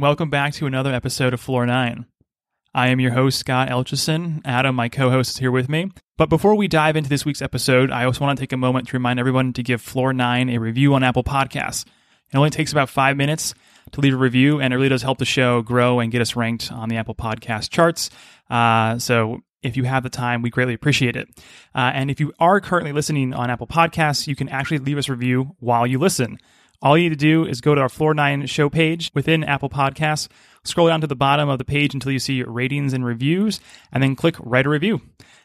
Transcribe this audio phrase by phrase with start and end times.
[0.00, 2.06] And welcome back to another episode of Floor 9.
[2.72, 4.40] I am your host, Scott Elchison.
[4.46, 5.90] Adam, my co host, is here with me.
[6.16, 8.88] But before we dive into this week's episode, I also want to take a moment
[8.88, 11.84] to remind everyone to give Floor 9 a review on Apple Podcasts.
[12.32, 13.52] It only takes about five minutes
[13.92, 16.34] to leave a review, and it really does help the show grow and get us
[16.34, 18.08] ranked on the Apple Podcast charts.
[18.48, 21.28] Uh, so if you have the time, we greatly appreciate it.
[21.74, 25.10] Uh, and if you are currently listening on Apple Podcasts, you can actually leave us
[25.10, 26.38] a review while you listen.
[26.82, 29.68] All you need to do is go to our Floor 9 show page within Apple
[29.68, 30.28] Podcasts,
[30.64, 33.60] scroll down to the bottom of the page until you see ratings and reviews,
[33.92, 35.02] and then click write a review.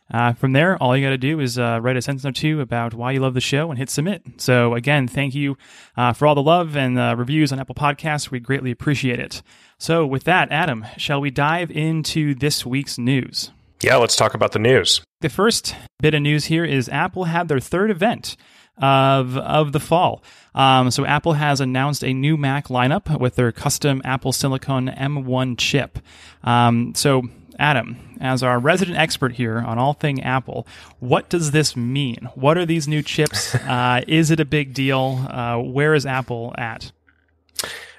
[0.09, 2.61] Uh, from there, all you got to do is uh, write a sentence or two
[2.61, 4.21] about why you love the show and hit submit.
[4.37, 5.57] So, again, thank you
[5.97, 8.31] uh, for all the love and uh, reviews on Apple Podcasts.
[8.31, 9.41] We greatly appreciate it.
[9.77, 13.51] So, with that, Adam, shall we dive into this week's news?
[13.81, 15.01] Yeah, let's talk about the news.
[15.21, 18.37] The first bit of news here is Apple had their third event
[18.77, 20.23] of of the fall.
[20.53, 25.57] Um, so Apple has announced a new Mac lineup with their custom Apple Silicon M1
[25.57, 25.99] chip.
[26.43, 27.23] Um, so
[27.59, 30.67] Adam, as our resident expert here on all thing Apple,
[30.99, 32.29] what does this mean?
[32.35, 33.55] What are these new chips?
[33.65, 35.25] Uh, is it a big deal?
[35.27, 36.91] Uh, where is Apple at?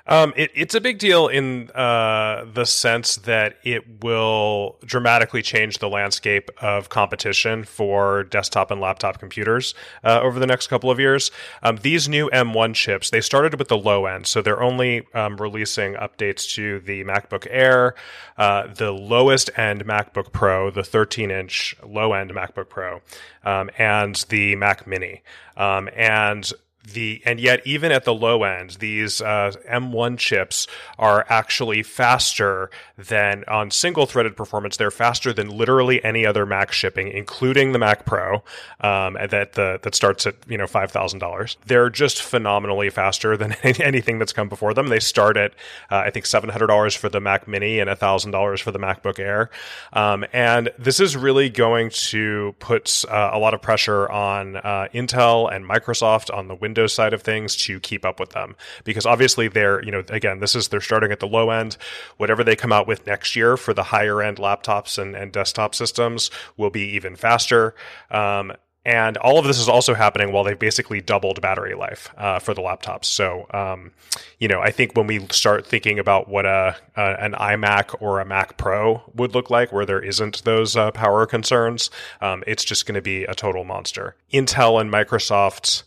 [0.06, 5.78] Um, it, it's a big deal in uh, the sense that it will dramatically change
[5.78, 11.00] the landscape of competition for desktop and laptop computers uh, over the next couple of
[11.00, 11.30] years.
[11.62, 15.36] Um, these new M1 chips, they started with the low end, so they're only um,
[15.36, 17.94] releasing updates to the MacBook Air,
[18.38, 23.00] uh, the lowest end MacBook Pro, the 13 inch low end MacBook Pro,
[23.44, 25.22] um, and the Mac Mini.
[25.56, 26.52] Um, and
[26.92, 30.67] the and yet even at the low end these uh, m1 chips
[30.98, 36.73] are actually faster than on single threaded performance they're faster than literally any other mac
[36.73, 38.37] shipping including the mac pro
[38.80, 44.19] um, that the that starts at you know $5000 they're just phenomenally faster than anything
[44.19, 44.89] that's come before them.
[44.89, 45.52] They start at
[45.91, 49.51] uh, i think $700 for the mac mini and $1000 for the macbook air.
[49.92, 54.89] Um, and this is really going to put uh, a lot of pressure on uh,
[54.95, 58.55] intel and microsoft on the windows Windows side of things to keep up with them
[58.85, 61.79] because obviously they're you know again this is they're starting at the low end.
[62.19, 65.75] Whatever they come out with next year for the higher end laptops and, and desktop
[65.75, 67.75] systems will be even faster.
[68.11, 68.53] Um,
[68.85, 72.55] and all of this is also happening while they've basically doubled battery life uh, for
[72.55, 73.07] the laptops.
[73.07, 73.91] So, um,
[74.39, 78.20] you know, I think when we start thinking about what a, a, an iMac or
[78.20, 82.64] a Mac Pro would look like, where there isn't those uh, power concerns, um, it's
[82.64, 84.14] just going to be a total monster.
[84.33, 85.83] Intel and Microsoft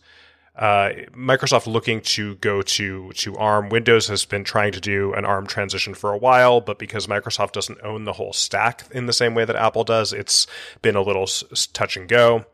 [0.59, 3.70] uh, Microsoft looking to go to to ARM.
[3.70, 7.53] Windows has been trying to do an ARM transition for a while, but because Microsoft
[7.53, 10.47] doesn't own the whole stack in the same way that Apple does, it's
[10.81, 12.46] been a little s- touch and go.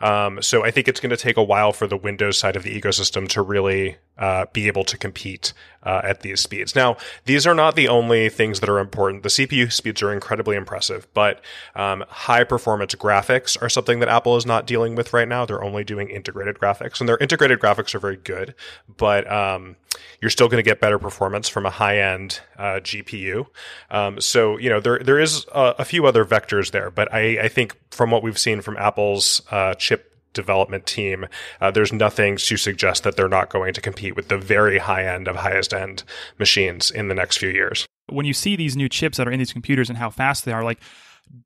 [0.00, 2.64] Um, so I think it's going to take a while for the Windows side of
[2.64, 5.52] the ecosystem to really uh, be able to compete
[5.82, 6.74] uh, at these speeds.
[6.74, 9.22] Now, these are not the only things that are important.
[9.22, 11.40] The CPU speeds are incredibly impressive, but
[11.74, 15.44] um, high performance graphics are something that Apple is not dealing with right now.
[15.44, 18.54] They're only doing integrated graphics, and their integrated graphics are very good,
[18.96, 19.76] but um,
[20.20, 23.46] you're still going to get better performance from a high end uh, GPU.
[23.90, 27.42] Um, so you know there there is a, a, few other vectors there, but I,
[27.42, 31.26] I think from what we've seen from Apple's uh, chip development team,
[31.60, 35.04] uh, there's nothing to suggest that they're not going to compete with the very high
[35.04, 36.04] end of highest end
[36.38, 37.86] machines in the next few years.
[38.08, 40.52] When you see these new chips that are in these computers and how fast they
[40.52, 40.80] are, like,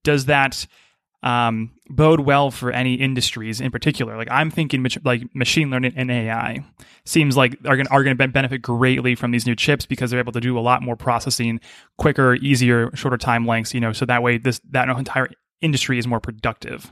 [0.03, 0.67] does that
[1.23, 4.17] um, bode well for any industries in particular?
[4.17, 6.65] Like, I'm thinking like machine learning and AI
[7.05, 10.21] seems like are going are going to benefit greatly from these new chips because they're
[10.21, 11.61] able to do a lot more processing
[11.97, 13.75] quicker, easier, shorter time lengths.
[13.75, 16.91] You know, so that way this that entire industry is more productive.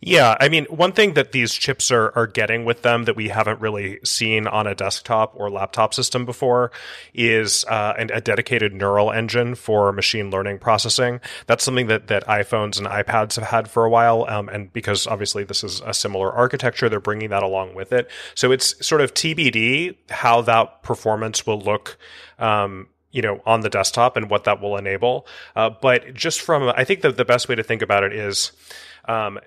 [0.00, 3.28] Yeah, I mean, one thing that these chips are, are getting with them that we
[3.28, 6.70] haven't really seen on a desktop or laptop system before
[7.12, 11.20] is uh, an, a dedicated neural engine for machine learning processing.
[11.46, 14.26] That's something that, that iPhones and iPads have had for a while.
[14.28, 18.10] Um, and because obviously this is a similar architecture, they're bringing that along with it.
[18.34, 21.96] So it's sort of TBD how that performance will look.
[22.38, 25.24] Um, you know, on the desktop and what that will enable.
[25.54, 28.50] Uh, but just from, I think that the best way to think about it is,
[29.04, 29.38] um,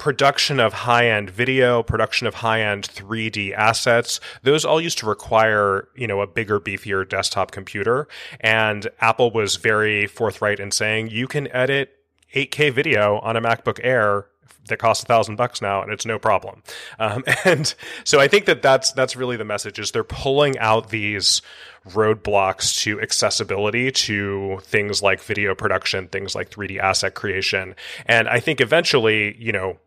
[0.00, 5.06] production of high end video, production of high end 3D assets, those all used to
[5.06, 8.08] require, you know, a bigger, beefier desktop computer.
[8.40, 11.92] And Apple was very forthright in saying you can edit
[12.34, 14.26] 8K video on a MacBook Air
[14.68, 16.62] that costs a thousand bucks now and it's no problem.
[16.98, 17.72] Um, and
[18.04, 21.42] so I think that that's, that's really the message is they're pulling out these
[21.86, 27.74] roadblocks to accessibility to things like video production, things like 3D asset creation.
[28.06, 29.78] And I think eventually, you know,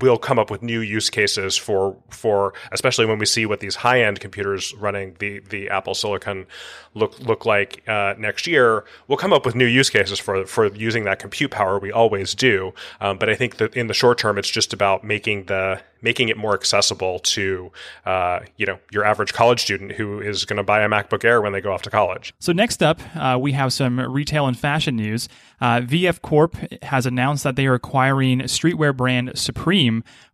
[0.00, 3.76] we'll come up with new use cases for for especially when we see what these
[3.76, 6.46] high end computers running the the Apple Silicon
[6.94, 8.84] look look like uh, next year.
[9.08, 11.78] We'll come up with new use cases for for using that compute power.
[11.78, 15.04] We always do, um, but I think that in the short term, it's just about
[15.04, 17.70] making the making it more accessible to
[18.04, 21.40] uh, you know your average college student who is going to buy a MacBook Air
[21.40, 22.34] when they go off to college.
[22.38, 25.28] So next up, uh, we have some retail and fashion news.
[25.60, 29.75] Uh, VF Corp has announced that they are acquiring streetwear brand Supreme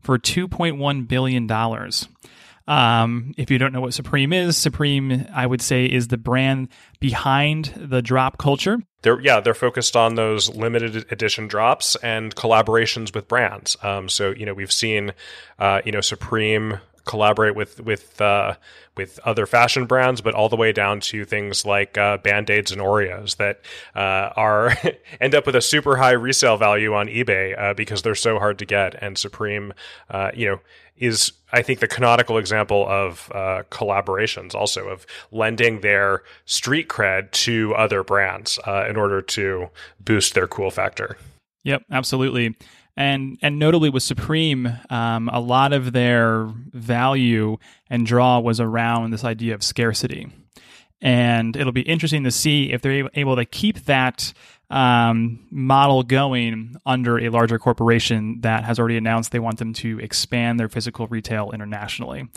[0.00, 2.09] for two point one billion dollars.
[2.69, 6.69] Um, if you don't know what Supreme is, Supreme, I would say, is the brand
[7.00, 8.79] behind the drop culture.
[9.03, 13.77] They're yeah, they're focused on those limited edition drops and collaborations with brands.
[13.83, 15.12] Um, so you know we've seen,
[15.59, 18.55] uh, you know, Supreme collaborate with with uh,
[18.97, 22.73] with other fashion brands, but all the way down to things like uh, band aids
[22.73, 23.61] and Oreos that
[23.95, 24.77] uh, are
[25.21, 28.59] end up with a super high resale value on eBay uh, because they're so hard
[28.59, 28.95] to get.
[29.03, 29.73] And Supreme,
[30.11, 30.61] uh, you know,
[30.97, 37.31] is I think the canonical example of uh, collaborations, also of lending their street cred
[37.33, 39.69] to other brands in order to
[40.01, 41.17] boost their cool factor.
[41.65, 42.57] Yep, absolutely.
[42.97, 47.56] And and notably with Supreme, um, a lot of their value
[47.89, 50.31] and draw was around this idea of scarcity.
[51.00, 54.33] And it'll be interesting to see if they're able to keep that
[54.71, 59.99] um, model going under a larger corporation that has already announced they want them to
[59.99, 62.29] expand their physical retail internationally.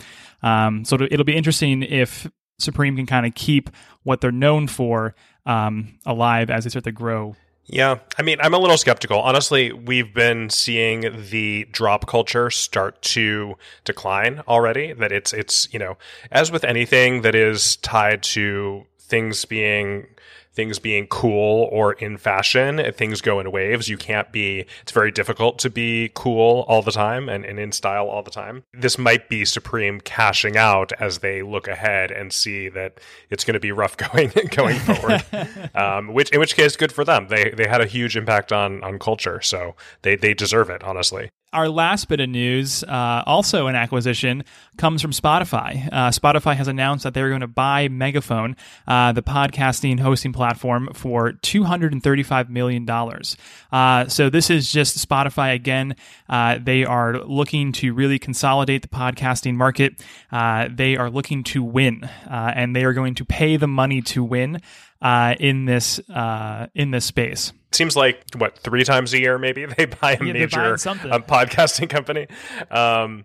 [0.42, 3.70] Um, so it'll be interesting if Supreme can kind of keep
[4.02, 5.14] what they're known for
[5.46, 7.36] um, alive as they start to grow
[7.68, 9.20] yeah, I mean, I'm a little skeptical.
[9.20, 14.92] Honestly, we've been seeing the drop culture start to decline already.
[14.92, 15.96] That it's it's you know,
[16.30, 20.06] as with anything that is tied to things being
[20.56, 22.82] things being cool or in fashion.
[22.94, 23.88] Things go in waves.
[23.88, 27.70] You can't be, it's very difficult to be cool all the time and, and in
[27.70, 28.64] style all the time.
[28.72, 32.98] This might be Supreme cashing out as they look ahead and see that
[33.30, 35.24] it's going to be rough going going forward.
[35.74, 37.28] um, which, in which case, good for them.
[37.28, 40.82] They they had a huge impact on on culture, so they they deserve it.
[40.82, 44.44] Honestly our last bit of news, uh, also an acquisition,
[44.76, 45.88] comes from Spotify.
[45.92, 48.56] Uh, Spotify has announced that they're going to buy Megaphone,
[48.86, 52.88] uh, the podcasting hosting platform, for $235 million.
[53.72, 55.96] Uh, so this is just Spotify again.
[56.28, 60.02] Uh, they are looking to really consolidate the podcasting market.
[60.30, 64.22] Uh, they are looking to win, and they are going to pay the money to
[64.22, 64.60] win
[65.38, 65.98] in this
[66.74, 70.32] in this space seems like what three times a year maybe they buy a yeah,
[70.32, 72.26] major um, podcasting company.
[72.70, 73.24] Um,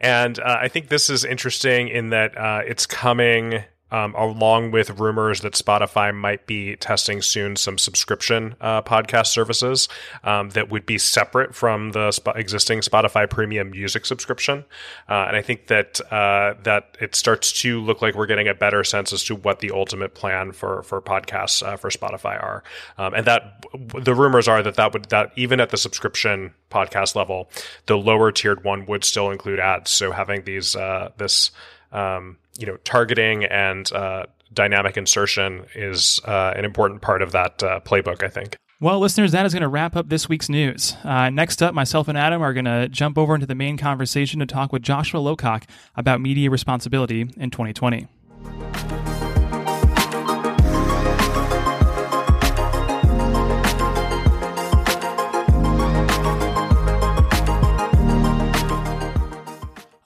[0.00, 4.98] and uh, I think this is interesting in that uh, it's coming um, along with
[4.98, 9.88] rumors that Spotify might be testing soon some subscription uh, podcast services
[10.24, 14.64] um, that would be separate from the sp- existing Spotify Premium Music subscription.
[15.08, 18.54] Uh, and I think that uh, that it starts to look like we're getting a
[18.54, 22.62] better sense as to what the ultimate plan for for podcasts uh, for Spotify are.
[22.98, 27.14] Um, and that the rumors are that that would that even at the subscription podcast
[27.14, 27.50] level,
[27.86, 29.90] the lower tiered one would still include ads.
[29.90, 31.50] So having these uh, this
[31.92, 37.62] um, you know targeting and uh, dynamic insertion is uh, an important part of that
[37.62, 38.22] uh, playbook.
[38.22, 38.56] I think.
[38.80, 40.96] Well, listeners, that is going to wrap up this week's news.
[41.02, 44.38] Uh, next up, myself and Adam are going to jump over into the main conversation
[44.38, 45.64] to talk with Joshua Lowcock
[45.96, 48.06] about media responsibility in 2020.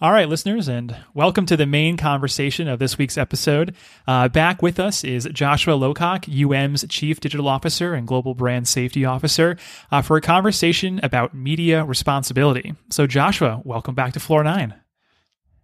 [0.02, 3.72] All right, listeners, and welcome to the main conversation of this week's episode.
[4.04, 9.04] Uh, back with us is Joshua Lowcock, UM's Chief Digital Officer and Global Brand Safety
[9.04, 9.56] Officer,
[9.92, 12.74] uh, for a conversation about media responsibility.
[12.90, 14.74] So, Joshua, welcome back to Floor 9.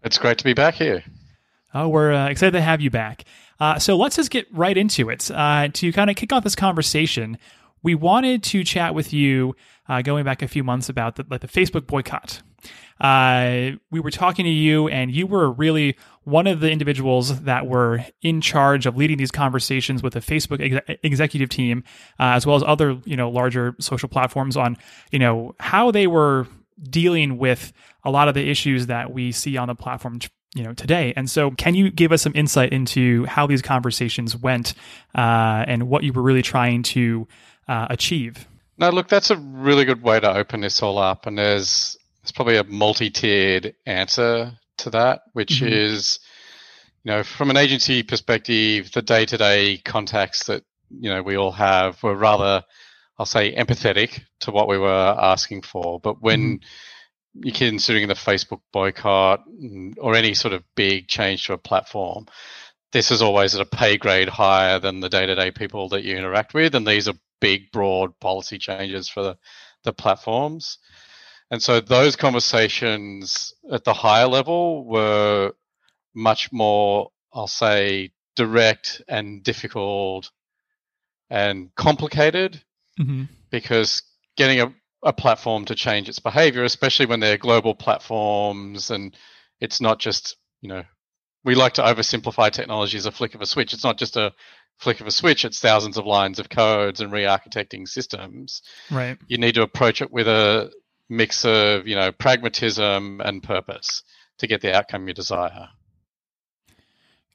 [0.05, 1.03] It's great to be back here.
[1.75, 3.25] Oh, we're uh, excited to have you back.
[3.59, 5.33] Uh, so, let's just get right into it.
[5.33, 7.39] Uh, to kind of kick off this conversation,
[7.83, 9.57] we wanted to chat with you
[9.89, 12.41] uh, going back a few months about the, like the Facebook boycott
[13.01, 17.67] uh, we were talking to you, and you were really one of the individuals that
[17.67, 21.85] were in charge of leading these conversations with the Facebook ex- executive team,
[22.21, 24.77] uh, as well as other you know larger social platforms on
[25.11, 26.47] you know how they were
[26.91, 27.73] dealing with
[28.05, 30.21] a lot of the issues that we see on the platform
[30.55, 31.13] you know today.
[31.17, 34.75] And so can you give us some insight into how these conversations went
[35.15, 37.27] uh, and what you were really trying to
[37.69, 38.47] uh, achieve?
[38.79, 41.27] No look that's a really good way to open this all up.
[41.27, 41.98] And there's
[42.29, 45.73] there's probably a multi-tiered answer to that, which mm-hmm.
[45.73, 46.21] is,
[47.03, 52.03] you know, from an agency perspective, the day-to-day contacts that you know we all have
[52.03, 52.65] were rather,
[53.19, 56.01] I'll say, empathetic to what we were asking for.
[56.01, 57.45] But when mm-hmm.
[57.45, 59.45] you're considering the Facebook boycott
[59.97, 62.27] or any sort of big change to a platform,
[62.93, 66.05] this is always at a pay grade higher than the day to day people that
[66.05, 66.75] you interact with.
[66.75, 69.39] And these are big, broad policy changes for the,
[69.85, 70.77] the platforms.
[71.51, 75.53] And so those conversations at the higher level were
[76.15, 80.31] much more, I'll say, direct and difficult
[81.31, 82.63] and complicated
[82.99, 83.25] mm-hmm.
[83.51, 84.03] because
[84.37, 89.17] getting a, a platform to change its behavior, especially when they're global platforms and
[89.61, 90.85] it's not just, you know,
[91.45, 93.73] we like to oversimplify technology as a flick of a switch.
[93.73, 94.33] It's not just a
[94.79, 98.63] flick of a switch, it's thousands of lines of codes and re-architecting systems.
[98.91, 99.19] Right.
[99.27, 100.71] You need to approach it with a
[101.09, 104.03] mix of, you know, pragmatism and purpose
[104.39, 105.69] to get the outcome you desire.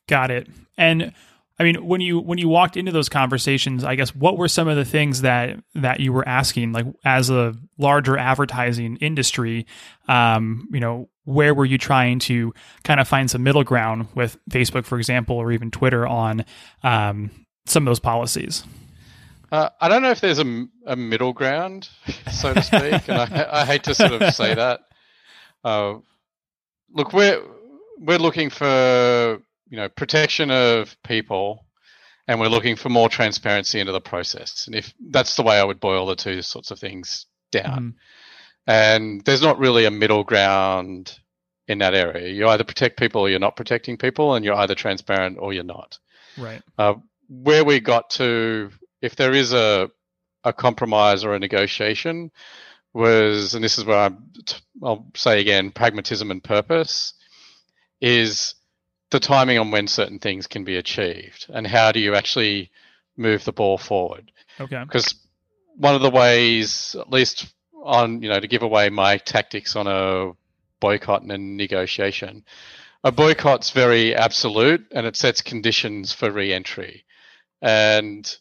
[0.07, 0.47] Got it.
[0.77, 1.13] And
[1.59, 4.67] I mean, when you when you walked into those conversations, I guess what were some
[4.67, 9.67] of the things that that you were asking, like as a larger advertising industry,
[10.07, 12.53] um, you know, where were you trying to
[12.83, 16.43] kind of find some middle ground with Facebook, for example, or even Twitter on
[16.81, 17.29] um,
[17.65, 18.63] some of those policies?
[19.53, 21.87] Uh, I don't know if there's a, a middle ground,
[22.31, 24.79] so to speak, and I, I, hate to sort of say that.
[25.63, 25.99] Uh,
[26.91, 27.39] look, we're
[27.99, 31.65] we're looking for you know protection of people
[32.27, 34.65] and we're looking for more transparency into the process.
[34.65, 37.93] And if that's the way i would boil the two sorts of things down.
[37.93, 37.93] Mm.
[38.65, 41.19] and there's not really a middle ground
[41.67, 42.29] in that area.
[42.29, 45.63] You either protect people or you're not protecting people and you're either transparent or you're
[45.63, 45.99] not.
[46.39, 46.63] Right.
[46.77, 46.95] Uh,
[47.29, 48.71] where we got to
[49.03, 49.89] if there is a
[50.43, 52.31] a compromise or a negotiation
[52.93, 54.31] was and this is where I'm,
[54.83, 57.13] i'll say again pragmatism and purpose
[58.01, 58.55] is
[59.11, 62.71] the timing on when certain things can be achieved and how do you actually
[63.15, 64.31] move the ball forward.
[64.59, 64.83] Okay.
[64.83, 65.15] Because
[65.75, 69.87] one of the ways, at least on, you know, to give away my tactics on
[69.87, 70.31] a
[70.79, 72.43] boycott and a negotiation,
[73.03, 77.05] a boycott's very absolute and it sets conditions for re-entry.
[77.61, 78.35] And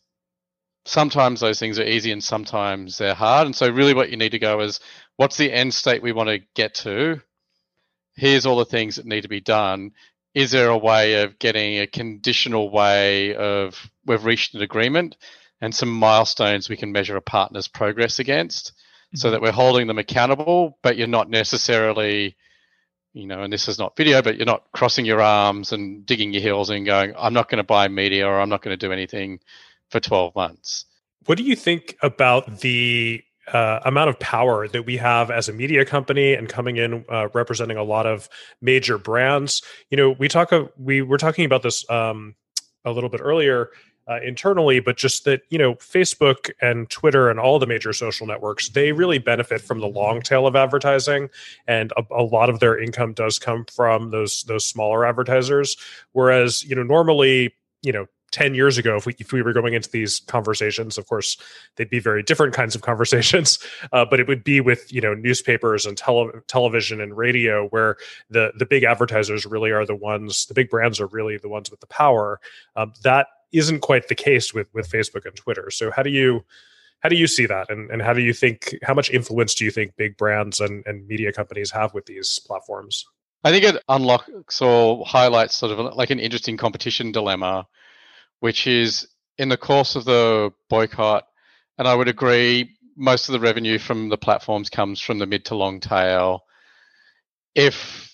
[0.84, 3.46] sometimes those things are easy and sometimes they're hard.
[3.46, 4.80] And so really what you need to go is
[5.16, 7.20] what's the end state we want to get to?
[8.14, 9.92] Here's all the things that need to be done
[10.34, 15.16] is there a way of getting a conditional way of we've reached an agreement
[15.60, 19.18] and some milestones we can measure a partner's progress against mm-hmm.
[19.18, 22.36] so that we're holding them accountable but you're not necessarily
[23.12, 26.32] you know and this is not video but you're not crossing your arms and digging
[26.32, 28.86] your heels and going i'm not going to buy media or i'm not going to
[28.86, 29.38] do anything
[29.92, 30.86] for 12 months
[31.26, 33.22] what do you think about the
[33.52, 37.28] uh, amount of power that we have as a media company and coming in uh,
[37.34, 38.28] representing a lot of
[38.60, 39.62] major brands.
[39.90, 42.34] You know, we talk uh, we were talking about this um,
[42.84, 43.70] a little bit earlier
[44.08, 48.26] uh, internally, but just that you know, Facebook and Twitter and all the major social
[48.26, 51.28] networks they really benefit from the long tail of advertising,
[51.66, 55.76] and a, a lot of their income does come from those those smaller advertisers.
[56.12, 59.74] Whereas you know, normally you know 10 years ago if we, if we were going
[59.74, 61.36] into these conversations of course
[61.76, 63.58] they'd be very different kinds of conversations.
[63.92, 67.96] Uh, but it would be with you know newspapers and tele- television and radio where
[68.30, 71.70] the the big advertisers really are the ones the big brands are really the ones
[71.70, 72.40] with the power.
[72.76, 75.70] Um, that isn't quite the case with with facebook and twitter.
[75.70, 76.44] So how do you
[77.02, 77.68] how do you see that?
[77.68, 80.86] And, and how do you think how much influence do you think big brands and,
[80.86, 83.04] and media companies have with these platforms?
[83.44, 87.66] I think it unlocks or highlights sort of like an interesting competition dilemma
[88.42, 89.06] which is
[89.38, 91.28] in the course of the boycott,
[91.78, 95.44] and I would agree, most of the revenue from the platforms comes from the mid
[95.44, 96.42] to long tail.
[97.54, 98.12] If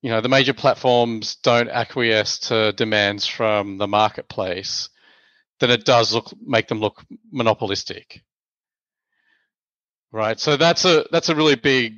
[0.00, 4.88] you know the major platforms don't acquiesce to demands from the marketplace,
[5.60, 8.22] then it does look make them look monopolistic.
[10.12, 10.40] Right.
[10.40, 11.96] So that's a that's a really big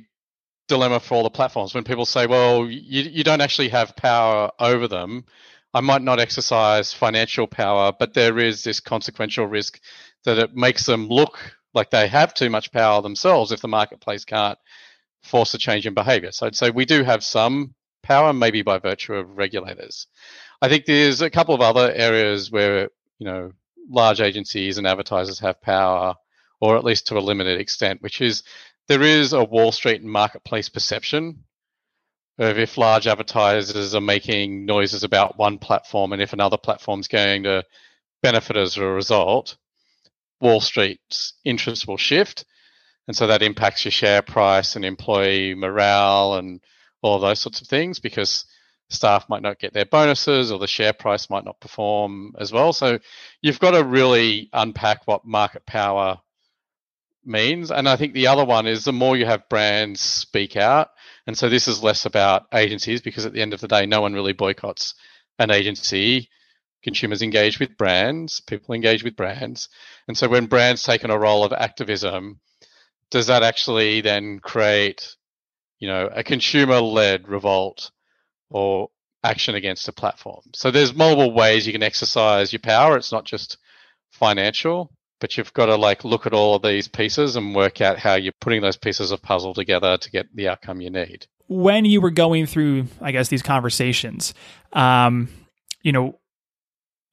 [0.67, 4.51] dilemma for all the platforms when people say, well, you, you don't actually have power
[4.59, 5.23] over them.
[5.73, 9.79] I might not exercise financial power, but there is this consequential risk
[10.23, 11.37] that it makes them look
[11.73, 14.57] like they have too much power themselves if the marketplace can't
[15.21, 16.31] force a change in behavior.
[16.31, 20.07] So I'd say we do have some power, maybe by virtue of regulators.
[20.61, 23.51] I think there's a couple of other areas where, you know,
[23.89, 26.15] large agencies and advertisers have power,
[26.59, 28.43] or at least to a limited extent, which is
[28.87, 31.43] there is a Wall Street and marketplace perception
[32.37, 37.43] of if large advertisers are making noises about one platform and if another platform's going
[37.43, 37.63] to
[38.21, 39.57] benefit as a result,
[40.39, 42.45] Wall Street's interest will shift.
[43.07, 46.59] And so that impacts your share price and employee morale and
[47.01, 48.45] all those sorts of things because
[48.89, 52.73] staff might not get their bonuses or the share price might not perform as well.
[52.73, 52.99] So
[53.41, 56.19] you've got to really unpack what market power
[57.27, 57.71] means.
[57.71, 60.89] And I think the other one is the more you have brands speak out.
[61.25, 64.01] And so this is less about agencies because at the end of the day, no
[64.01, 64.95] one really boycotts
[65.37, 66.29] an agency.
[66.83, 69.69] Consumers engage with brands, people engage with brands.
[70.07, 72.39] And so when brands take on a role of activism,
[73.11, 75.15] does that actually then create,
[75.79, 77.91] you know, a consumer led revolt
[78.49, 78.89] or
[79.23, 80.43] action against a platform?
[80.53, 82.95] So there's multiple ways you can exercise your power.
[82.95, 83.57] It's not just
[84.11, 87.97] financial but you've got to like look at all of these pieces and work out
[87.97, 91.85] how you're putting those pieces of puzzle together to get the outcome you need when
[91.85, 94.33] you were going through i guess these conversations
[94.73, 95.29] um,
[95.81, 96.19] you know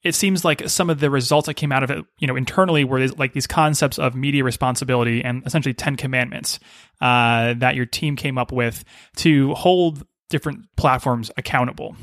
[0.05, 2.83] it seems like some of the results that came out of it, you know, internally
[2.83, 6.59] were like these concepts of media responsibility and essentially Ten Commandments
[7.01, 8.85] uh, that your team came up with
[9.17, 11.95] to hold different platforms accountable.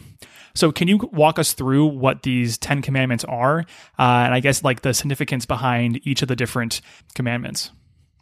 [0.55, 3.61] So, can you walk us through what these 10 commandments are?
[3.99, 6.81] Uh, and I guess like the significance behind each of the different
[7.15, 7.71] commandments?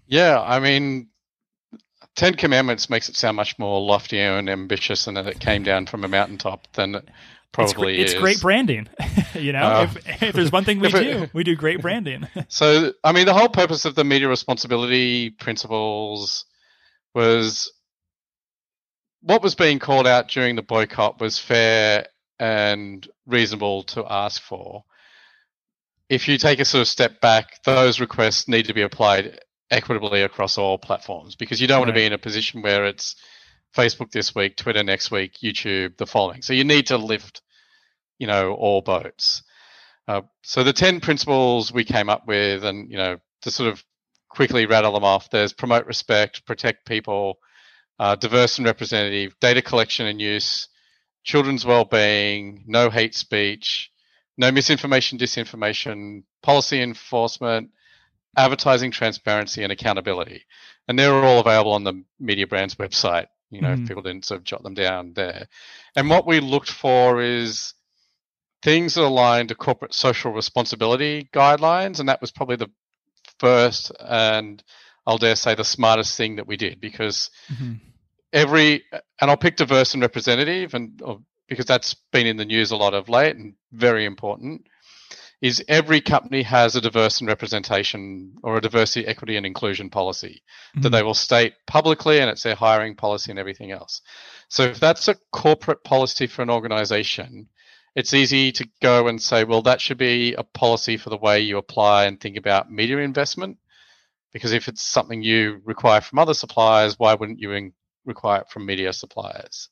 [0.07, 1.09] Yeah, I mean,
[2.17, 5.87] 10 commandments makes it sound much more lofty and ambitious and that it came down
[5.87, 7.09] from a mountaintop than it
[7.53, 8.89] probably it's, it's great branding.
[9.35, 12.27] you know, uh, if, if, there's one thing we it, do, we do great branding.
[12.49, 16.45] so, I mean, the whole purpose of the media responsibility principles
[17.15, 17.73] was
[19.23, 22.07] what was being called out during the boycott was fair
[22.41, 24.83] and reasonable to ask for.
[26.09, 29.39] If you take a sort of step back, those requests need to be applied
[29.71, 31.87] equitably across all platforms because you don't right.
[31.87, 33.15] want to be in a position where it's
[33.77, 36.43] Facebook this week, Twitter next week, YouTube the following.
[36.43, 37.43] So you need to lift,
[38.19, 39.43] you know, all boats.
[40.09, 43.85] Uh, so the 10 principles we came up with, and, you know, to sort of
[44.31, 47.39] quickly rattle them off, there's promote respect, protect people,
[48.01, 50.69] uh, diverse and representative, data collection and use,
[51.23, 53.91] children's well-being, no hate speech,
[54.37, 57.71] no misinformation, disinformation, policy enforcement,
[58.37, 60.45] advertising transparency, and accountability.
[60.89, 63.27] And they're all available on the Media Brands website.
[63.51, 63.83] You know, mm.
[63.83, 65.49] if people didn't sort of jot them down there.
[65.97, 67.75] And what we looked for is
[68.63, 72.71] things that align to corporate social responsibility guidelines, and that was probably the
[73.39, 74.63] first and
[75.07, 77.90] I'll dare say the smartest thing that we did because mm-hmm
[78.33, 78.85] every
[79.21, 81.01] and I'll pick diverse and representative and
[81.49, 84.67] because that's been in the news a lot of late and very important
[85.41, 90.43] is every company has a diverse and representation or a diversity, equity, and inclusion policy
[90.71, 90.83] mm-hmm.
[90.83, 94.03] that they will state publicly, and it's their hiring policy and everything else.
[94.49, 97.49] So if that's a corporate policy for an organization,
[97.95, 101.41] it's easy to go and say, well, that should be a policy for the way
[101.41, 103.57] you apply and think about media investment.
[104.33, 107.73] Because if it's something you require from other suppliers, why wouldn't you in-
[108.05, 109.69] require it from media suppliers.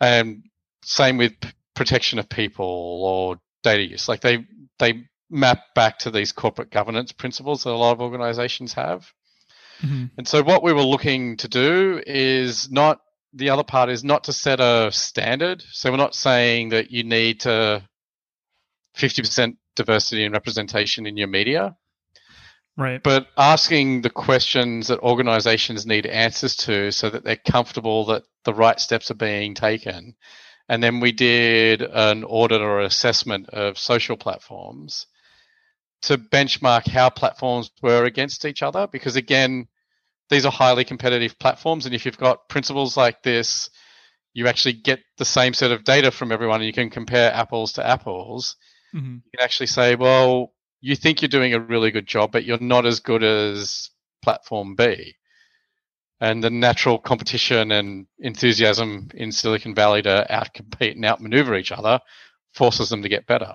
[0.00, 0.44] And
[0.82, 2.64] same with p- protection of people
[3.04, 4.08] or data use.
[4.08, 4.46] Like they
[4.78, 9.12] they map back to these corporate governance principles that a lot of organizations have.
[9.82, 10.06] Mm-hmm.
[10.16, 13.00] And so what we were looking to do is not
[13.32, 15.62] the other part is not to set a standard.
[15.70, 17.86] So we're not saying that you need to
[18.96, 21.76] 50% diversity and representation in your media.
[22.76, 23.02] Right.
[23.02, 28.52] But asking the questions that organizations need answers to so that they're comfortable that the
[28.52, 30.14] right steps are being taken.
[30.68, 35.06] And then we did an audit or assessment of social platforms
[36.02, 38.86] to benchmark how platforms were against each other.
[38.86, 39.68] Because again,
[40.28, 41.86] these are highly competitive platforms.
[41.86, 43.70] And if you've got principles like this,
[44.34, 47.72] you actually get the same set of data from everyone and you can compare apples
[47.74, 48.56] to apples.
[48.94, 49.14] Mm-hmm.
[49.14, 50.52] You can actually say, well,
[50.86, 53.90] you think you're doing a really good job, but you're not as good as
[54.22, 55.16] platform B.
[56.20, 61.98] And the natural competition and enthusiasm in Silicon Valley to outcompete and outmaneuver each other
[62.52, 63.54] forces them to get better.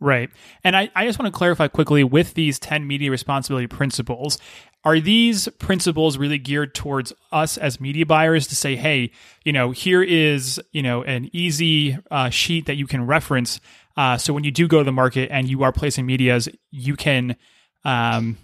[0.00, 0.30] Right.
[0.64, 4.38] And I, I just want to clarify quickly with these 10 media responsibility principles,
[4.82, 9.10] are these principles really geared towards us as media buyers to say, hey,
[9.44, 13.60] you know, here is, you know, an easy uh, sheet that you can reference
[13.96, 16.96] uh, so when you do go to the market and you are placing medias, you
[16.96, 17.36] can
[17.84, 18.36] um,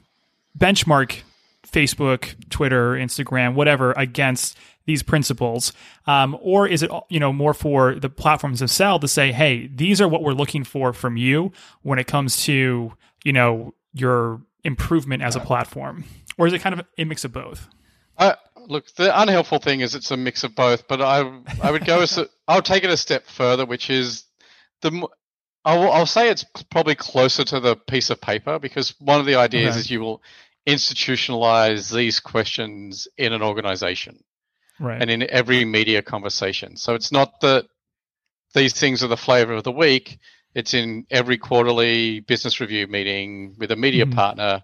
[0.58, 1.22] benchmark
[1.66, 4.56] Facebook, Twitter, Instagram, whatever against
[4.86, 5.72] these principles,
[6.06, 10.00] um, or is it you know more for the platforms themselves to say, hey, these
[10.00, 12.92] are what we're looking for from you when it comes to
[13.24, 16.04] you know your improvement as a platform,
[16.38, 17.68] or is it kind of a mix of both?
[18.68, 22.00] Look, the unhelpful thing is it's a mix of both, but I I would go
[22.00, 24.24] as I'll take it a step further, which is
[24.82, 25.08] the
[25.66, 29.34] I'll, I'll, say it's probably closer to the piece of paper because one of the
[29.34, 29.80] ideas okay.
[29.80, 30.22] is you will
[30.66, 34.22] institutionalize these questions in an organization
[34.78, 35.02] right.
[35.02, 36.76] and in every media conversation.
[36.76, 37.66] So it's not that
[38.54, 40.18] these things are the flavor of the week.
[40.54, 44.14] It's in every quarterly business review meeting with a media mm-hmm.
[44.14, 44.62] partner.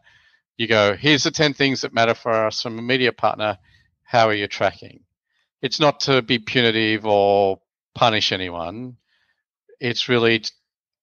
[0.56, 3.58] you go, here's the 10 things that matter for us from a media partner.
[4.04, 5.00] How are you tracking?
[5.62, 7.60] It's not to be punitive or
[7.94, 8.96] punish anyone.
[9.80, 10.42] It's really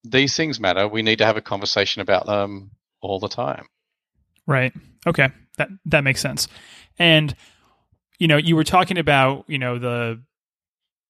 [0.04, 0.88] these things matter.
[0.88, 3.66] We need to have a conversation about them all the time.
[4.46, 4.72] Right.
[5.06, 5.28] Okay.
[5.58, 6.48] That that makes sense.
[6.98, 7.34] And
[8.18, 10.22] you know, you were talking about, you know, the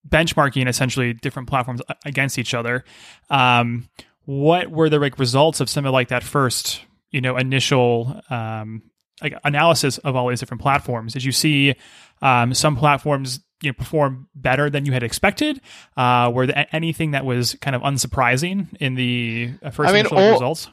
[0.09, 2.85] benchmarking essentially different platforms against each other.
[3.29, 3.89] Um,
[4.25, 8.83] what were the like results of something like that first, you know, initial um,
[9.21, 11.13] like analysis of all these different platforms?
[11.13, 11.75] Did you see
[12.23, 15.61] um, some platforms you know perform better than you had expected?
[15.97, 20.01] Uh, were there anything that was kind of unsurprising in the uh, first I mean,
[20.01, 20.69] initial all, results?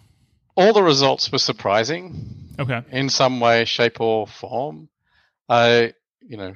[0.55, 2.53] All the results were surprising.
[2.59, 2.81] Okay.
[2.91, 4.89] In some way, shape, or form.
[5.49, 6.53] I, you know,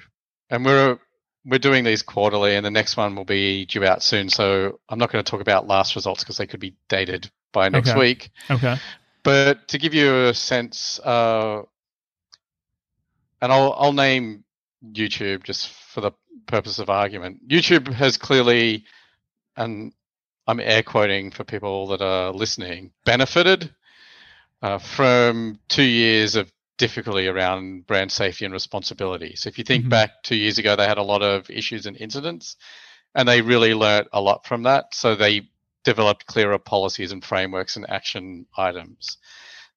[0.49, 0.99] and we're
[1.45, 4.29] we're doing these quarterly, and the next one will be due out soon.
[4.29, 7.69] So I'm not going to talk about last results because they could be dated by
[7.69, 7.99] next okay.
[7.99, 8.29] week.
[8.49, 8.77] Okay.
[9.23, 11.61] But to give you a sense, uh,
[13.41, 14.43] and I'll I'll name
[14.83, 16.11] YouTube just for the
[16.47, 17.47] purpose of argument.
[17.47, 18.85] YouTube has clearly,
[19.55, 19.93] and
[20.47, 23.73] I'm air quoting for people that are listening, benefited
[24.61, 29.35] uh, from two years of difficulty around brand safety and responsibility.
[29.35, 29.89] So if you think mm-hmm.
[29.89, 32.55] back two years ago, they had a lot of issues and incidents,
[33.13, 34.95] and they really learnt a lot from that.
[34.95, 35.49] So they
[35.83, 39.17] developed clearer policies and frameworks and action items.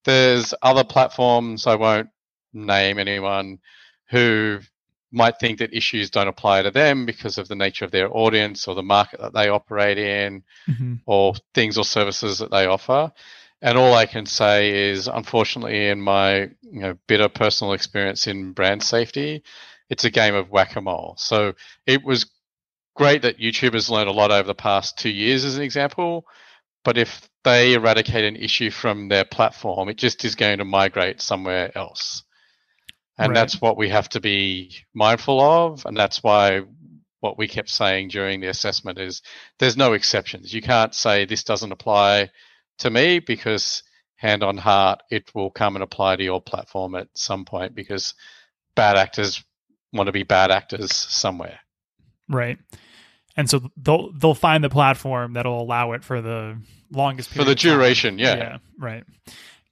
[0.04, 2.08] There's other platforms, I won't
[2.52, 3.58] name anyone,
[4.10, 4.60] who
[5.14, 8.68] might think that issues don't apply to them because of the nature of their audience
[8.68, 10.94] or the market that they operate in mm-hmm.
[11.06, 13.12] or things or services that they offer.
[13.62, 18.52] And all I can say is, unfortunately, in my you know, bitter personal experience in
[18.52, 19.42] brand safety,
[19.88, 21.14] it's a game of whack a mole.
[21.16, 21.54] So
[21.86, 22.26] it was
[22.94, 26.26] great that YouTube has learned a lot over the past two years, as an example.
[26.84, 31.20] But if they eradicate an issue from their platform, it just is going to migrate
[31.20, 32.22] somewhere else.
[33.16, 33.34] And right.
[33.34, 35.86] that's what we have to be mindful of.
[35.86, 36.62] And that's why
[37.20, 39.22] what we kept saying during the assessment is
[39.58, 40.52] there's no exceptions.
[40.52, 42.30] You can't say this doesn't apply
[42.78, 43.82] to me because
[44.16, 48.14] hand on heart, it will come and apply to your platform at some point because
[48.74, 49.42] bad actors
[49.92, 51.60] want to be bad actors somewhere.
[52.28, 52.58] Right.
[53.36, 56.58] And so they'll they'll find the platform that'll allow it for the
[56.90, 58.18] longest for the duration.
[58.18, 58.36] Yeah.
[58.36, 58.58] Yeah.
[58.78, 59.04] Right.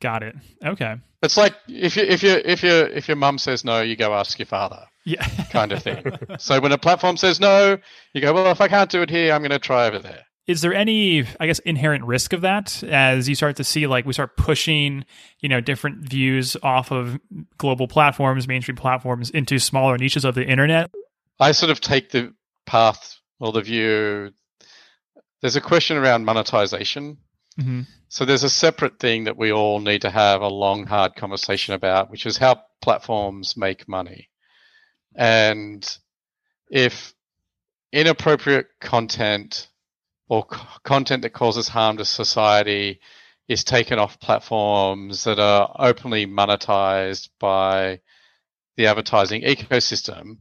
[0.03, 0.35] Got it.
[0.65, 0.97] Okay.
[1.23, 4.13] It's like if you if you if you if your mum says no, you go
[4.15, 4.85] ask your father.
[5.05, 5.25] Yeah.
[5.51, 6.05] kind of thing.
[6.39, 7.79] so when a platform says no,
[8.13, 10.25] you go, well, if I can't do it here, I'm going to try over there
[10.49, 14.05] is there any i guess inherent risk of that as you start to see like
[14.05, 15.05] we start pushing
[15.39, 17.17] you know different views off of
[17.59, 20.91] global platforms mainstream platforms into smaller niches of the internet
[21.39, 22.35] i sort of take the
[22.67, 24.33] path or the view
[25.43, 27.19] there's a question around monetization
[27.59, 27.83] mm-hmm.
[28.09, 31.75] so there's a separate thing that we all need to have a long hard conversation
[31.75, 34.29] about which is how platforms make money
[35.15, 35.99] and
[36.71, 37.15] if
[37.93, 39.69] inappropriate content
[40.29, 43.01] or c- content that causes harm to society
[43.49, 48.01] is taken off platforms that are openly monetized by
[48.77, 50.39] the advertising ecosystem.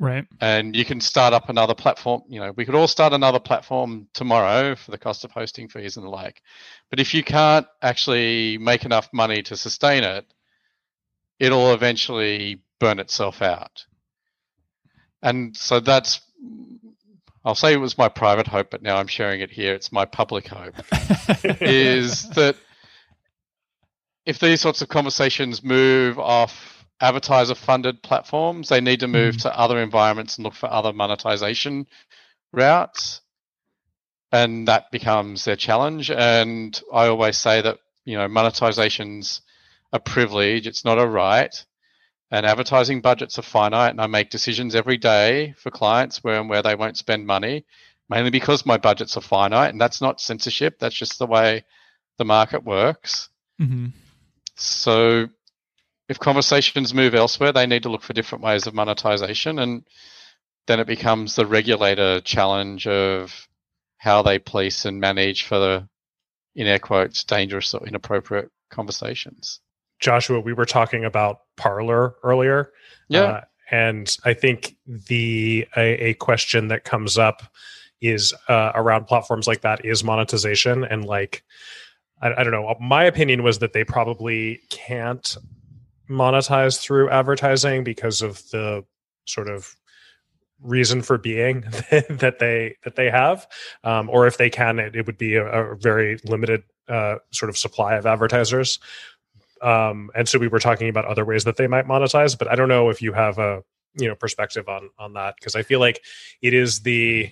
[0.00, 0.26] Right.
[0.40, 2.22] And you can start up another platform.
[2.28, 5.96] You know, we could all start another platform tomorrow for the cost of hosting fees
[5.96, 6.42] and the like.
[6.90, 10.26] But if you can't actually make enough money to sustain it,
[11.38, 13.84] it'll eventually burn itself out.
[15.22, 16.20] And so that's
[17.44, 19.74] I'll say it was my private hope, but now I'm sharing it here.
[19.74, 20.74] It's my public hope.
[21.60, 22.56] is that
[24.24, 29.42] if these sorts of conversations move off advertiser funded platforms, they need to move mm.
[29.42, 31.86] to other environments and look for other monetization
[32.52, 33.20] routes.
[34.32, 36.10] And that becomes their challenge.
[36.10, 39.42] And I always say that, you know, monetization's
[39.92, 41.54] a privilege, it's not a right
[42.34, 46.48] and advertising budgets are finite and I make decisions every day for clients where and
[46.48, 47.64] where they won't spend money,
[48.08, 51.64] mainly because my budgets are finite and that's not censorship, that's just the way
[52.18, 53.28] the market works.
[53.60, 53.86] Mm-hmm.
[54.56, 55.28] So
[56.08, 59.84] if conversations move elsewhere, they need to look for different ways of monetization and
[60.66, 63.48] then it becomes the regulator challenge of
[63.98, 65.88] how they police and manage for the
[66.54, 69.60] in air quotes dangerous or inappropriate conversations.
[70.00, 72.70] Joshua, we were talking about Parler earlier.
[73.08, 73.22] Yeah.
[73.22, 73.40] Uh,
[73.70, 77.42] and I think the a, a, question that comes up
[78.00, 81.42] is uh, around platforms like that is monetization and like
[82.20, 82.74] I, I don't know.
[82.80, 85.36] My opinion was that they probably can't
[86.08, 88.84] monetize through advertising because of the
[89.26, 89.74] sort of
[90.60, 93.46] reason for being that they that they have.
[93.82, 97.50] Um, or if they can it, it would be a, a very limited uh, sort
[97.50, 98.78] of supply of advertisers.
[99.62, 102.54] Um, and so we were talking about other ways that they might monetize, but I
[102.54, 103.62] don't know if you have a
[103.94, 106.02] you know perspective on on that because I feel like
[106.42, 107.30] it is the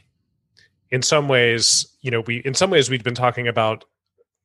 [0.91, 3.85] in some ways you know we in some ways we've been talking about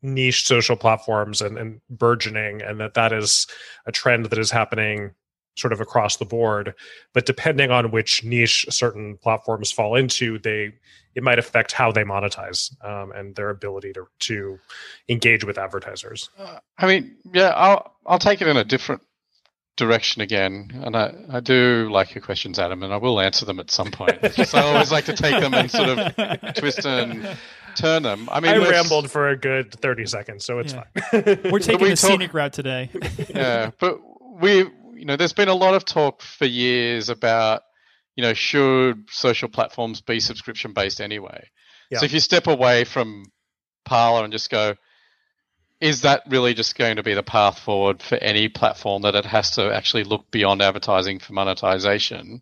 [0.02, 3.48] niche social platforms and, and burgeoning and that that is
[3.86, 5.12] a trend that is happening
[5.58, 6.74] sort of across the board.
[7.14, 10.74] But depending on which niche certain platforms fall into they
[11.16, 14.60] it might affect how they monetize um, and their ability to to
[15.10, 16.30] engage with advertisers.
[16.38, 19.02] Uh, i mean yeah i'll i'll take it in a different
[19.78, 20.70] direction again.
[20.84, 23.90] And i i do like your questions adam and i will answer them at some
[23.92, 24.22] point.
[24.36, 27.36] Just i always like to take them and sort of twist and
[27.78, 30.84] turn them i mean i rambled for a good 30 seconds so it's yeah.
[31.12, 32.90] fine we're taking we the talk, scenic route today
[33.30, 34.00] yeah but
[34.42, 34.66] we
[34.98, 37.62] you know, there's been a lot of talk for years about,
[38.16, 41.48] you know, should social platforms be subscription based anyway?
[41.90, 42.00] Yeah.
[42.00, 43.32] So if you step away from
[43.86, 44.76] Parler and just go,
[45.80, 49.26] is that really just going to be the path forward for any platform that it
[49.26, 52.42] has to actually look beyond advertising for monetization?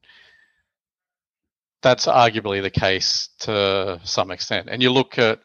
[1.81, 4.69] That's arguably the case to some extent.
[4.71, 5.39] And you look at,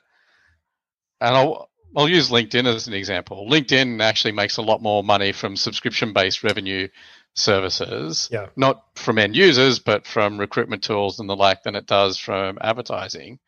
[1.20, 3.46] and I'll, I'll use LinkedIn as an example.
[3.50, 6.88] LinkedIn actually makes a lot more money from subscription based revenue
[7.34, 8.46] services, yeah.
[8.56, 12.58] not from end users, but from recruitment tools and the like than it does from
[12.60, 13.38] advertising.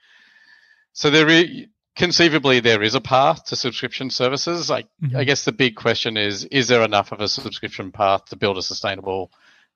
[0.92, 1.66] So there is,
[1.97, 4.68] conceivably there is a path to subscription services.
[4.68, 5.16] Like mm-hmm.
[5.16, 8.59] I guess the big question is, is there enough of a subscription path to build
[8.59, 9.31] a sustainable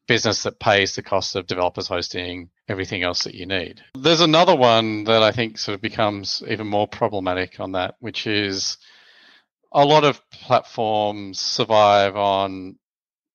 [0.06, 3.80] business that pays the cost of developers hosting everything else that you need.
[3.94, 8.26] There's another one that I think sort of becomes even more problematic on that, which
[8.26, 8.78] is
[9.72, 12.76] a lot of platforms survive on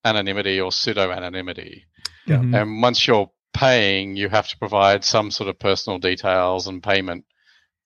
[0.04, 1.84] anonymity or pseudo anonymity.
[2.26, 2.36] Yeah.
[2.36, 2.54] Mm-hmm.
[2.54, 7.24] And once you're paying, you have to provide some sort of personal details and payment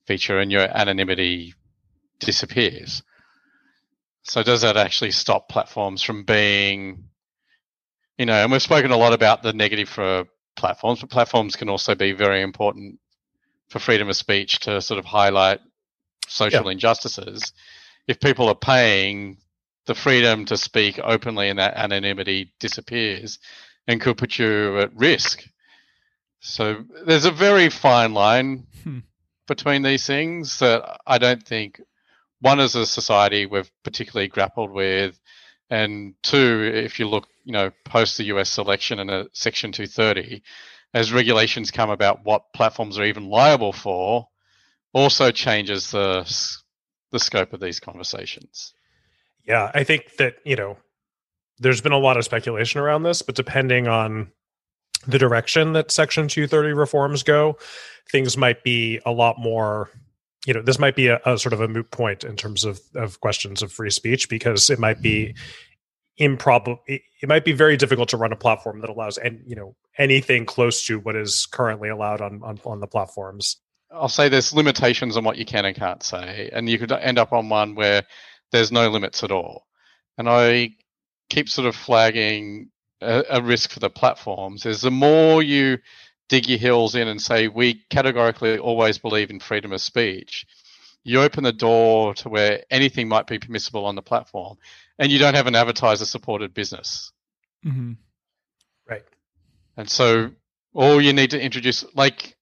[0.06, 1.54] feature, and your anonymity
[2.20, 3.02] disappears.
[4.22, 7.04] So, does that actually stop platforms from being
[8.18, 10.24] you know, and we've spoken a lot about the negative for
[10.56, 12.98] platforms, but platforms can also be very important
[13.68, 15.60] for freedom of speech to sort of highlight
[16.28, 16.72] social yeah.
[16.72, 17.52] injustices.
[18.06, 19.38] If people are paying,
[19.86, 23.38] the freedom to speak openly and that anonymity disappears
[23.86, 25.44] and could put you at risk.
[26.40, 28.98] So there's a very fine line hmm.
[29.46, 31.80] between these things that I don't think
[32.40, 35.18] one as a society we've particularly grappled with
[35.70, 40.42] and two, if you look, you know, post the US election and a Section 230,
[40.92, 44.28] as regulations come about what platforms are even liable for,
[44.92, 46.24] also changes the
[47.12, 48.74] the scope of these conversations.
[49.46, 50.76] Yeah, I think that you know,
[51.60, 54.32] there's been a lot of speculation around this, but depending on
[55.06, 57.58] the direction that Section 230 reforms go,
[58.10, 59.88] things might be a lot more
[60.46, 62.80] you know this might be a, a, sort of a moot point in terms of
[62.94, 65.38] of questions of free speech because it might be mm-hmm.
[66.18, 69.54] Improbable it, it, might be very difficult to run a platform that allows and you
[69.54, 73.56] know anything close to what is currently allowed on, on on the platforms.
[73.90, 77.18] I'll say there's limitations on what you can and can't say and you could end
[77.18, 78.02] up on one where
[78.50, 79.66] there's no limits at all.
[80.18, 80.70] And i
[81.28, 85.78] keep sort of flagging a, a risk for the platforms is the more you
[86.28, 90.46] dig your heels in and say we categorically always believe in freedom of speech,
[91.06, 94.58] you open the door to where anything might be permissible on the platform,
[94.98, 97.12] and you don't have an advertiser supported business.
[97.64, 97.92] Mm-hmm.
[98.90, 99.04] Right.
[99.76, 100.32] And so
[100.74, 102.36] all you need to introduce, like,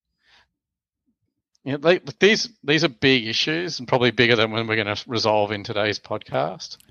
[1.62, 4.96] you know, like these these are big issues and probably bigger than when we're going
[4.96, 6.78] to resolve in today's podcast.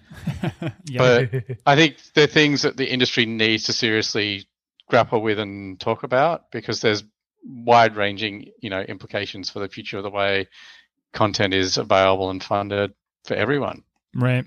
[0.96, 1.32] But
[1.66, 4.46] I think they're things that the industry needs to seriously
[4.88, 7.04] grapple with and talk about because there's
[7.44, 10.48] wide ranging you know implications for the future of the way
[11.14, 12.94] content is available and funded
[13.26, 13.84] for everyone.
[14.16, 14.46] Right.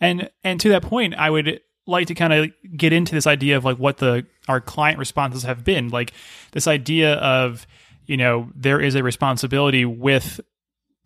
[0.00, 3.56] And and to that point i would like to kind of get into this idea
[3.56, 5.88] of like what the our client responses have been.
[5.88, 6.12] Like
[6.52, 7.66] this idea of
[8.06, 10.40] you know there is a responsibility with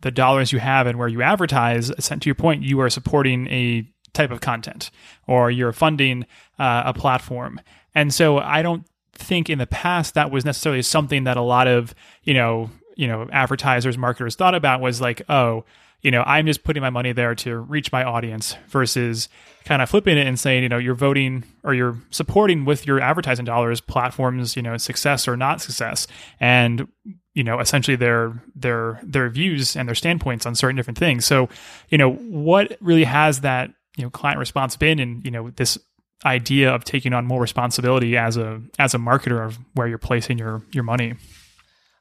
[0.01, 1.89] the dollars you have and where you advertise.
[1.89, 4.89] To your point you are supporting a type of content
[5.27, 6.25] or you're funding
[6.57, 7.59] uh, a platform.
[7.93, 11.67] And so I don't think in the past that was necessarily something that a lot
[11.67, 11.93] of,
[12.23, 15.63] you know, you know, advertisers, marketers thought about was like, oh,
[16.01, 19.29] you know, I'm just putting my money there to reach my audience versus
[19.65, 22.99] kind of flipping it and saying, you know, you're voting or you're supporting with your
[22.99, 26.07] advertising dollars platforms, you know, success or not success.
[26.39, 26.87] And
[27.33, 31.47] you know essentially their their their views and their standpoints on certain different things so
[31.89, 35.77] you know what really has that you know client response been and you know this
[36.25, 40.37] idea of taking on more responsibility as a as a marketer of where you're placing
[40.37, 41.15] your your money?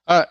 [0.06, 0.24] Uh,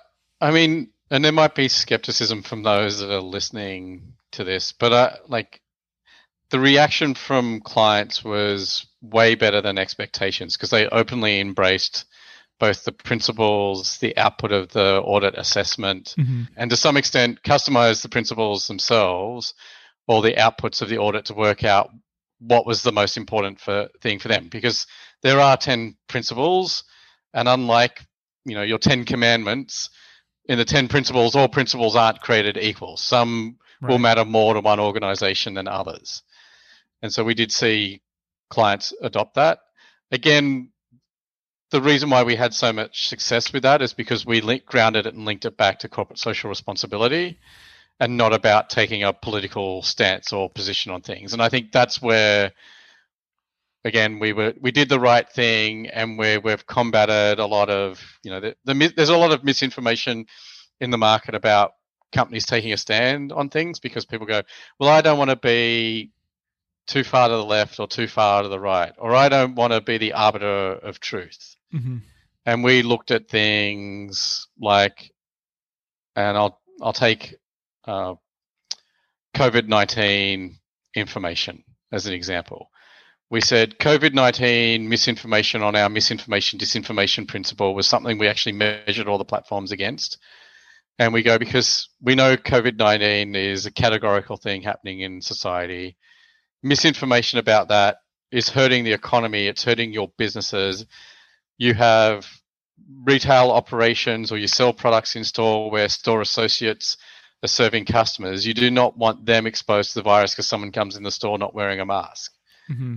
[0.45, 4.93] I mean, and there might be skepticism from those that are listening to this, but
[4.93, 5.59] uh, like
[6.51, 12.05] the reaction from clients was way better than expectations because they openly embraced
[12.59, 16.43] both the principles, the output of the audit assessment, mm-hmm.
[16.55, 19.55] and to some extent customized the principles themselves
[20.07, 21.89] or the outputs of the audit to work out
[22.37, 24.47] what was the most important for, thing for them.
[24.49, 24.85] Because
[25.23, 26.83] there are 10 principles,
[27.33, 28.05] and unlike
[28.45, 29.89] you know your 10 commandments,
[30.47, 32.97] in the 10 principles, all principles aren't created equal.
[32.97, 33.89] Some right.
[33.89, 36.23] will matter more to one organization than others.
[37.01, 38.01] And so we did see
[38.49, 39.59] clients adopt that.
[40.11, 40.69] Again,
[41.71, 45.07] the reason why we had so much success with that is because we link, grounded
[45.07, 47.39] it and linked it back to corporate social responsibility
[47.99, 51.33] and not about taking a political stance or position on things.
[51.33, 52.51] And I think that's where
[53.85, 58.03] again we were we did the right thing and where we've combated a lot of
[58.23, 60.25] you know the, the, there's a lot of misinformation
[60.81, 61.73] in the market about
[62.11, 64.41] companies taking a stand on things because people go
[64.79, 66.11] well i don't want to be
[66.87, 69.71] too far to the left or too far to the right or i don't want
[69.71, 71.97] to be the arbiter of truth mm-hmm.
[72.45, 75.11] and we looked at things like
[76.15, 77.35] and i'll i'll take
[77.87, 78.15] uh,
[79.35, 80.55] covid-19
[80.95, 82.69] information as an example
[83.29, 89.07] we said COVID 19 misinformation on our misinformation disinformation principle was something we actually measured
[89.07, 90.17] all the platforms against.
[90.97, 95.97] And we go because we know COVID 19 is a categorical thing happening in society.
[96.63, 97.97] Misinformation about that
[98.31, 100.85] is hurting the economy, it's hurting your businesses.
[101.57, 102.27] You have
[103.03, 106.97] retail operations or you sell products in store where store associates
[107.43, 108.45] are serving customers.
[108.45, 111.37] You do not want them exposed to the virus because someone comes in the store
[111.37, 112.31] not wearing a mask.
[112.69, 112.95] Mm-hmm.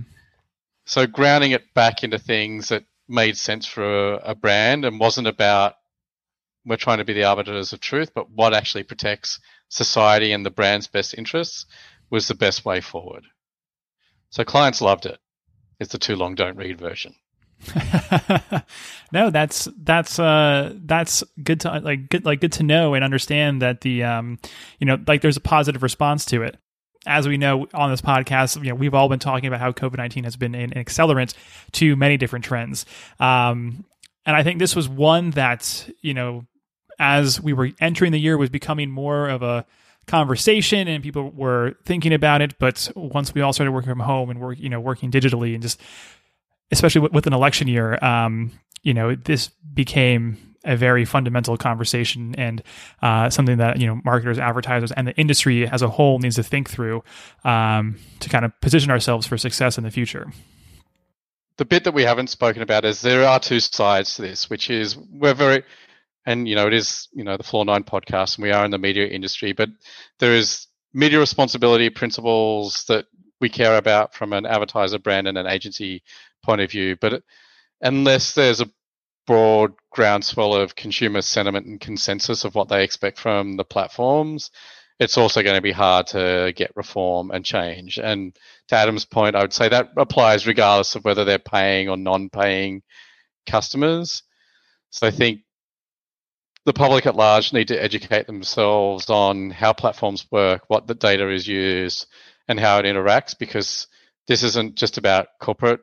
[0.89, 5.27] So grounding it back into things that made sense for a, a brand and wasn't
[5.27, 5.75] about
[6.65, 10.49] we're trying to be the arbiters of truth, but what actually protects society and the
[10.49, 11.67] brand's best interests
[12.09, 13.23] was the best way forward.
[14.31, 15.19] So clients loved it.
[15.79, 17.13] It's the too long don't read version.
[19.11, 23.61] no, that's that's uh that's good to like good like good to know and understand
[23.61, 24.39] that the um
[24.79, 26.57] you know like there's a positive response to it
[27.05, 29.97] as we know on this podcast, you know, we've all been talking about how COVID
[29.97, 31.33] 19 has been an, accelerant
[31.73, 32.85] to many different trends.
[33.19, 33.85] Um,
[34.25, 36.45] and I think this was one that, you know,
[36.99, 39.65] as we were entering the year was becoming more of a
[40.07, 42.59] conversation and people were thinking about it.
[42.59, 45.61] But once we all started working from home and work, you know, working digitally and
[45.61, 45.79] just,
[46.71, 48.51] especially with, with an election year, um,
[48.83, 52.61] you know, this became a very fundamental conversation and
[53.01, 56.43] uh, something that you know marketers, advertisers, and the industry as a whole needs to
[56.43, 57.03] think through
[57.43, 60.31] um, to kind of position ourselves for success in the future.
[61.57, 64.69] The bit that we haven't spoken about is there are two sides to this, which
[64.69, 65.63] is we're very
[66.25, 68.71] and you know it is you know the Floor Nine podcast, and we are in
[68.71, 69.69] the media industry, but
[70.19, 73.05] there is media responsibility principles that
[73.41, 76.03] we care about from an advertiser brand and an agency
[76.43, 76.95] point of view.
[76.99, 77.23] But
[77.81, 78.69] unless there's a
[79.29, 84.49] broad groundswell of consumer sentiment and consensus of what they expect from the platforms,
[84.99, 87.99] it's also going to be hard to get reform and change.
[87.99, 88.35] And
[88.69, 92.29] to Adam's point, I would say that applies regardless of whether they're paying or non
[92.31, 92.81] paying
[93.45, 94.23] customers.
[94.89, 95.41] So I think
[96.65, 101.29] the public at large need to educate themselves on how platforms work, what the data
[101.29, 102.07] is used,
[102.47, 103.85] and how it interacts because
[104.27, 105.81] this isn't just about corporate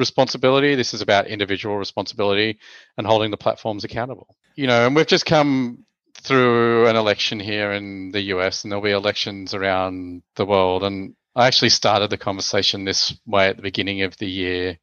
[0.00, 0.74] responsibility.
[0.74, 2.58] This is about individual responsibility
[2.98, 4.34] and holding the platforms accountable.
[4.56, 5.84] You know, and we've just come
[6.14, 10.82] through an election here in the US, and there'll be elections around the world.
[10.82, 14.78] And I actually started the conversation this way at the beginning of the year,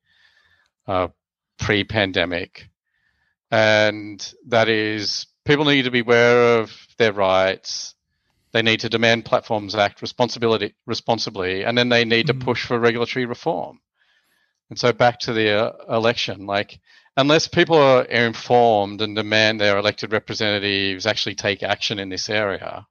[0.88, 1.10] uh,
[1.60, 2.70] pre pandemic.
[3.52, 7.96] And that is people need to be aware of their rights.
[8.52, 12.40] They need to demand platforms act responsibility responsibly, and then they need mm-hmm.
[12.40, 13.80] to push for regulatory reform.
[14.70, 16.80] And so back to the uh, election, like
[17.16, 22.86] unless people are informed and demand their elected representatives actually take action in this area,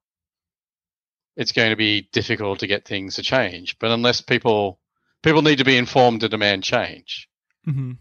[1.37, 3.79] it's going to be difficult to get things to change.
[3.79, 4.81] But unless people
[5.22, 7.29] people need to be informed to demand change.
[7.66, 7.93] Mm-hmm.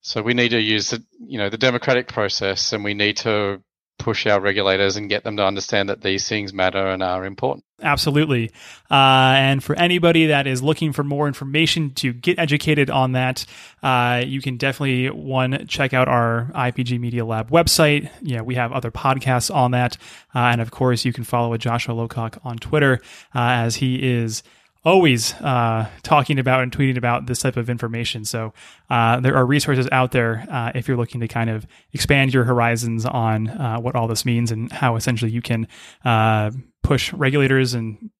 [0.00, 3.62] So we need to use the you know the democratic process, and we need to
[3.98, 7.63] push our regulators and get them to understand that these things matter and are important.
[7.84, 8.50] Absolutely.
[8.90, 13.44] Uh, and for anybody that is looking for more information to get educated on that,
[13.82, 18.10] uh, you can definitely one check out our IPG Media Lab website.
[18.22, 19.98] Yeah, we have other podcasts on that,
[20.34, 23.00] uh, and of course, you can follow Joshua Lowcock on Twitter
[23.34, 24.42] uh, as he is
[24.84, 28.24] always uh, talking about and tweeting about this type of information.
[28.24, 28.52] So
[28.90, 32.44] uh, there are resources out there uh, if you're looking to kind of expand your
[32.44, 35.66] horizons on uh, what all this means and how essentially you can
[36.04, 36.50] uh,
[36.82, 38.10] push regulators and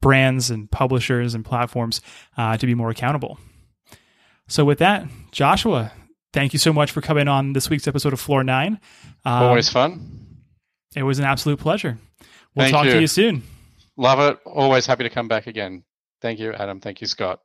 [0.00, 2.00] brands and publishers and platforms
[2.36, 3.38] uh, to be more accountable.
[4.48, 5.92] So, with that, Joshua,
[6.32, 8.80] thank you so much for coming on this week's episode of Floor Nine.
[9.24, 10.18] Um, Always fun.
[10.94, 11.96] It was an absolute pleasure.
[12.54, 12.92] We'll thank talk you.
[12.92, 13.44] to you soon.
[13.96, 14.38] Love it.
[14.44, 15.84] Always happy to come back again.
[16.22, 16.78] Thank you, Adam.
[16.78, 17.40] Thank you, Scott.